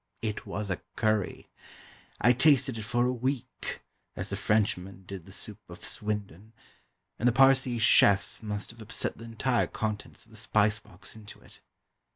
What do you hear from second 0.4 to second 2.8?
was a curry! I tasted